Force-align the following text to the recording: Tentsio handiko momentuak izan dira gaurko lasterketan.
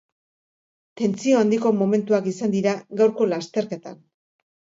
Tentsio 1.01 1.37
handiko 1.41 1.73
momentuak 1.81 2.31
izan 2.33 2.57
dira 2.57 2.75
gaurko 3.03 3.29
lasterketan. 3.35 4.03